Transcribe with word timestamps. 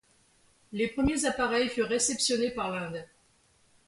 Les 0.71 0.87
premiers 0.87 1.25
appareils 1.25 1.69
furent 1.69 1.87
réceptionnés 1.87 2.49
par 2.49 2.71
l'Inde. 2.71 3.05